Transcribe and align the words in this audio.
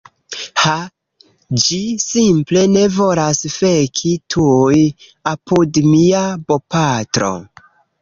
Ha, 0.61 0.77
ĝi 1.65 1.77
simple 2.05 2.65
ne 2.77 2.87
volas 2.97 3.43
feki 3.59 4.17
tuj 4.41 4.83
apud 5.37 5.83
mia 5.93 6.27
bopatro 6.51 7.35